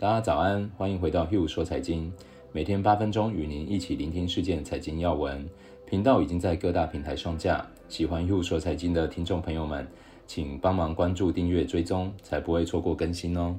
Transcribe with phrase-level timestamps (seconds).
[0.00, 2.12] 大家早安，欢迎回到 Hugh 说财经，
[2.52, 5.44] 每天八分钟与您一起聆听事件财经要闻。
[5.86, 9.84] 频道已经在各大平台上架，喜欢 Hugh 说财经的听众朋友们，
[10.24, 13.58] 请帮忙关注、订阅、追踪，才不会错过更新哦。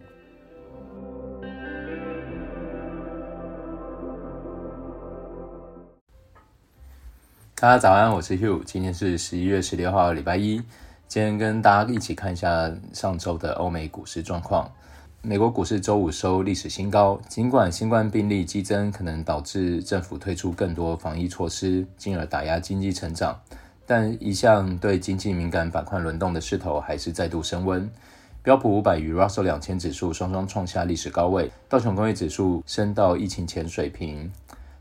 [7.55, 10.61] 大家早安，我是 Hugh，今天是十一月十六号，礼拜一。
[11.05, 14.71] 今天跟大家一起看一下上周的欧美股市状况。
[15.21, 23.37] 美国股市周五收历史新高，尽管新冠病例激增可能导致政府推出更多防疫措施，进而打压经济成长，
[23.85, 27.87] 但一向对经济敏感板块轮动的势头还是再度升温。
[28.41, 34.31] 标普五百与 Russell 两千指数双双创下历史高位，道琼工业指数升到疫情前水平。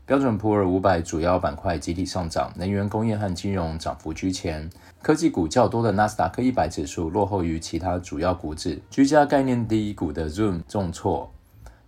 [0.09, 4.67] 标准普尔五百主要板块集体上涨，能源、工业和金融涨幅居前。
[5.03, 8.81] 科技股较多的纳斯达克一百指数落后于其他主要股指。
[8.89, 11.31] 居家概念第一股的 Zoom 重挫。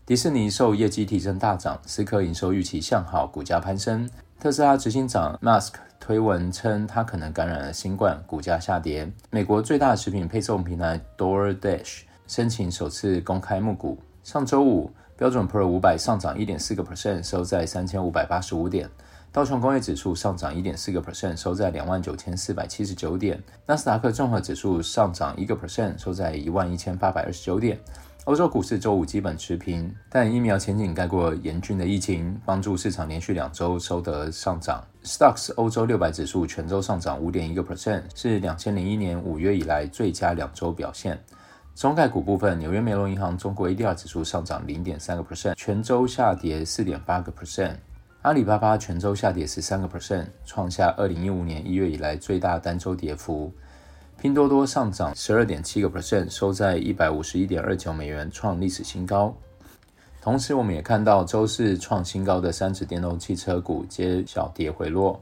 [0.05, 4.07] 迪士尼受业绩提升大涨，思科营收预期向好，股价攀升。
[4.40, 9.12] 特斯拉执行长 Musk 推文称他可能感染了新冠，股价下跌。
[9.32, 13.98] 美国最大食品配送平台 DoorDash 申请首次公开募股。
[14.23, 14.91] 上周五。
[15.21, 18.87] 标准普尔五百上涨一点四个 percent，收在三千五百八十五点；
[19.31, 27.79] 道琼工业指数上涨一点四个 percent，收在两万九千四百七十九点；纳斯达克综合指数上涨一个 percent，收在一万一千八百二十九点。
[28.23, 34.83] 欧洲股市周五基本持平，但疫苗前景盖过严峻的疫情，帮助市场连续两周收得上涨。
[35.03, 41.19] Stocks 欧洲六百指数全周上涨五点一个 percent，是两千零一年五月以来最佳两周表现。
[41.73, 47.75] 中概股部分，纽约梅隆银行中国 ADR 指数上涨零点三个 percent，全周下跌四点八个 percent。
[48.21, 53.51] 阿里巴巴全周下跌十三个 percent，创下二零一五年一月以来最大单周跌幅。
[54.19, 59.35] 拼多多上涨十二点七个 percent，收在一百五十一点二九美元，创历史新高。
[60.21, 65.19] 同时，我们也看到周四创新高的三只电动汽车股皆小跌回落。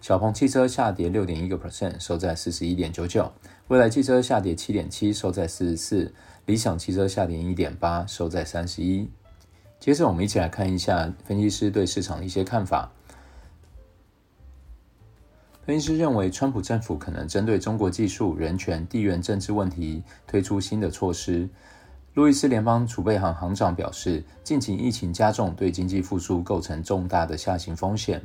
[0.00, 3.30] 小鹏汽车下跌六点一个 percent，收在四十一点九九。
[3.68, 6.14] 蔚来汽车下跌七点七，收在四十四。
[6.46, 9.10] 理想汽车下跌一点八，收在三十一。
[9.78, 12.90] 接着，我们一起来看一下分析师对市场的一些看法。
[15.66, 21.48] 分析师认为，川普政府可能针对中国技术、人权、地缘政治问题推出新的措施。
[22.14, 28.22] 路易斯联邦储备行行长表示，近期疫情加重对经济复苏构成重大的下行风险。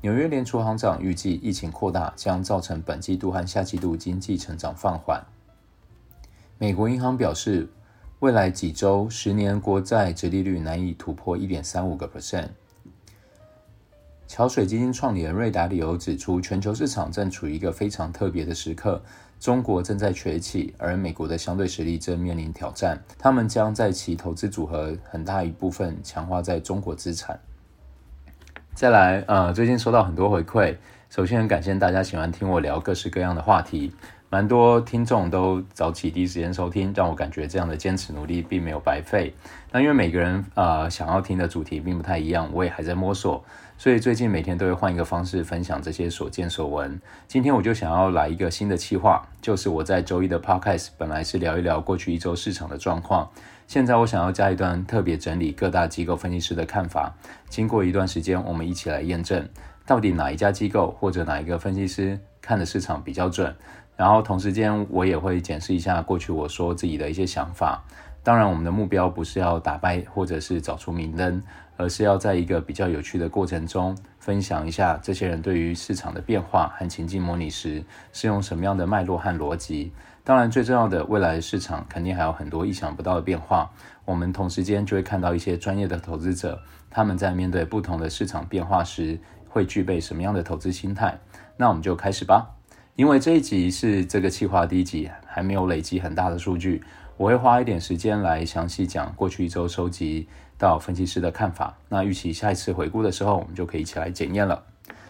[0.00, 5.20] 纽约联储行长预计，疫情扩大将造成本季度和下季度经济成长放缓。
[6.56, 7.68] 美国银行表示，
[8.20, 12.48] 未来几周十年国债殖利率难以突破一点三五个 percent。
[14.28, 19.02] 桥水基金创立人瑞达里欧指出，全球市场正处于一个非常特别的时刻，
[19.40, 23.02] 中国正在崛起，而美国的相对实力正面临挑战。
[23.18, 27.40] 他们将在其投资组合很大一部分强化在中国资产。
[28.78, 30.76] 再来，呃，最近收到很多回馈。
[31.10, 33.92] 首先，很感谢大家喜欢听我聊各式各样的话题，
[34.30, 39.34] 蛮多听众都早起第一时间收听，让我感觉这样的坚持努力并没有白费。
[39.72, 43.44] 那因为每个人呃想要听的主题并不太一样，我也还在摸索，
[43.76, 47.00] 所以最近每天都会换一个方式分享这些所见所闻。
[47.26, 53.28] 今天我就想要来一个新的企划，就是我在周一的 Podcast 本来是聊一聊过去一周市场的状况。
[53.68, 57.14] 现在我想要加一段特别整理各大机构分析师的看法，
[57.50, 59.46] 经过一段时间，我们一起来验证
[59.84, 63.54] 到底哪一家机构或者哪一个分析师看的市场比较准。
[63.94, 67.84] 然后同时间我也会检视一下过去我说自己的一些想法。
[68.28, 71.42] 当然，我们的目标不是要打败或者是找出明灯，
[71.78, 79.94] 而是要在一个比较有趣的过程中分享一下这些人对于市场的变化和情境模拟时是用什么样的脉络和逻辑。
[80.24, 83.70] 当然，最重要的，未来的市场肯定还有很多意想不到的变化。
[84.04, 89.18] 我们同时间就会看到一些专业的投资者，他们在面对不同的市场变化时，
[89.48, 91.18] 会具备什么样的投资心态。
[91.56, 92.56] 那我们就开始吧。
[92.94, 96.82] 因为这一集是这个企划第一集，还没有累积很大的数据，
[97.18, 101.76] 我会花一点时间来详细讲过去一周收集到分析师的看法。
[101.88, 104.62] 那预期下一次回顾的时候，我们就可以一起来检验了。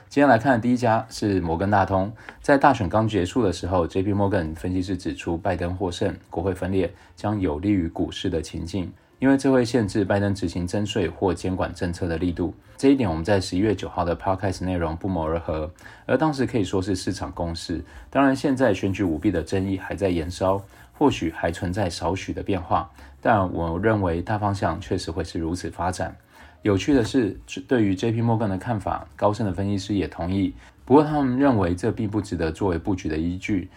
[0.08, 2.10] 今天来看的第一家是摩根大通。
[2.40, 4.14] 在大选刚结束的时候，J.P.
[4.14, 12.54] Morgan 分析师指出，拜登获胜，国会分裂将有利于股市的情境，因为这会限制拜登执行征税或监管政策的力度。
[12.78, 15.70] 这一点我们在十一月九号的 Podcast 内容不谋而合，
[16.06, 17.84] 而当时可以说是市场共识。
[18.08, 20.62] 当然，现在选举舞弊的争议还在延烧，
[20.98, 22.90] 或许还存在少许的变化，
[23.20, 26.16] 但我认为大方向确实会是如此发展。
[26.62, 28.20] 有趣的是，对于 J.P.
[28.20, 30.52] Morgan 的看法，高盛的分析师也同意。
[30.84, 33.70] 不过，他们认为这并不值得作为布局的依据。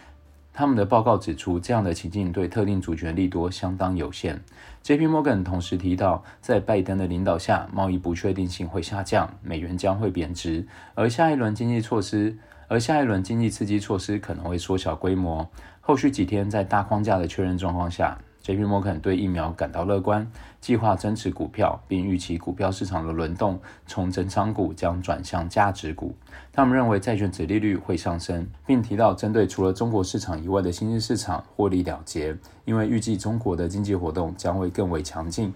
[0.51, 4.41] 他们的报告指出，这样的情境对特定主权利多相当有限。
[4.81, 5.05] J.P.
[5.05, 10.65] Morgan 同时提到，在拜登的领导下，贸易不确定性会下降，美元将会贬值，
[10.95, 12.35] 而下一轮经济措施，
[12.71, 15.45] 而下一轮经济刺激措施可能会缩小规模。
[15.81, 18.17] 后续几天，在大框架的确认状况下。
[18.43, 18.63] J.P.
[18.63, 20.25] Morgan 对疫苗感到乐观，
[20.61, 26.15] 计划增持股票，并预期股票市场的轮动从成长股将转向价值股。
[26.53, 35.53] 他们认为债券殖利率会上升，并提到针对除了中国市场以外的新兴市场获利了结，因为预计中国的经济活动将会更为强劲。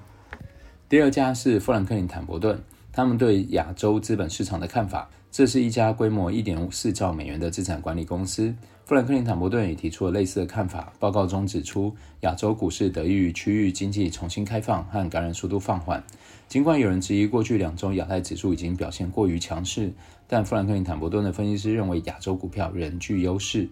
[0.89, 5.09] 第二家是富兰克林·坦博顿，他们对亚洲资本市场的看法。
[5.35, 8.55] 这是一家规模一点四兆美元的资产管理公司。
[8.85, 10.93] 富兰克林·坦博顿也提出了类似的看法。
[10.97, 16.01] 报告中指出，亚洲股市得益于区域经济重新开放和感染速度放缓。
[16.47, 19.91] 尽管有人质疑过去两周亚太指数已经表现过于强势，
[20.25, 23.67] 但富兰克林·坦博顿的分析师认为亚洲股票仍具优势。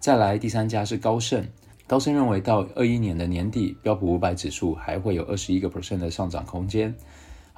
[0.00, 1.46] 再来，第三家是高盛。
[1.86, 6.92] 高盛认为，到二一年的年底，标普五百指数还会有二十一个 percent 的上涨空间。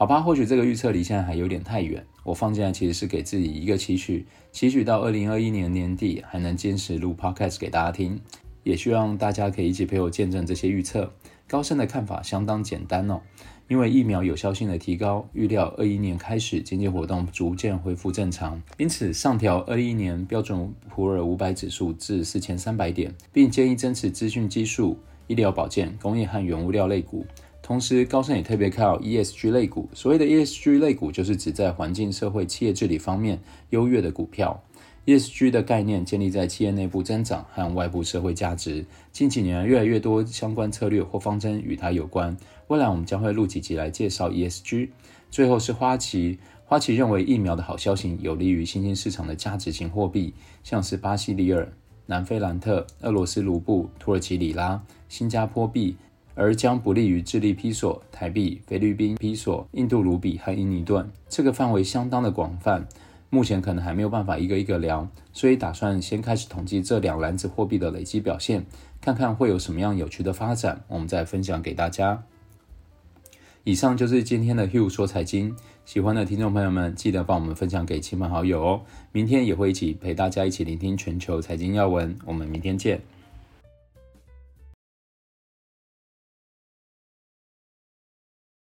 [0.01, 2.03] 好吧，或许这个预测离现在还有点太远。
[2.25, 8.19] 我放进来其实是给自己一个期许，期许到二零二一年年底还能坚持录 podcast 给大家听，
[8.63, 11.13] 也希望大家可以一起陪我见证这些预测。
[11.47, 13.21] 高盛的看法相当简单哦，
[13.69, 27.27] 因为疫苗有效性的提高，预料二一年开始经济活动逐渐恢复正常，因此上调二一年标准普尔五百指数至四千三百点，并建议增持资讯技术、医疗保健、工业和原物料类股。
[27.71, 29.89] 同时，高盛也特别看好 ESG 类股。
[29.95, 34.61] 所谓的 ESG 类股，就是指在环境、社会、企业治理方面优越的股票。
[35.07, 38.85] ESG 的概念建立在企业内部增长和外部社会价值。
[39.13, 42.37] 近几年，越来越多相关策略或方针与它有关。
[42.67, 44.89] 未来我们将会录几集来介绍 ESG。
[45.31, 50.35] 最后是花旗，花旗认为疫苗的好消息有利于新兴市场的价值型货币，
[50.65, 51.73] 像是巴西里尔、
[52.07, 55.95] 南非兰特、俄罗斯卢布、土耳其里拉、新加坡币。
[56.41, 61.07] 而将不利于智利披索、台币、菲律宾披索、印度卢比和印尼盾。
[61.29, 62.89] 这个范围相当的广泛，
[63.29, 68.65] 目前可能还没有办法一个一个聊，所以打算先开始统计这两篮子货币的累积表现，
[69.03, 72.23] 看看会有什么样有趣的发展，我们再分享给大家。
[73.65, 75.55] 以上就是今天的 Hugh 说财经，
[75.85, 78.81] 喜欢的听众朋友们记得帮我们分享给亲朋好友哦。
[79.13, 83.03] 明天也会一起陪大家一起聆听全球财经要闻，我们明天见。